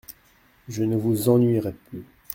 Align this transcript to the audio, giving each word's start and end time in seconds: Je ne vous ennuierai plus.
Je 0.67 0.81
ne 0.83 0.95
vous 0.95 1.29
ennuierai 1.29 1.73
plus. 1.73 2.03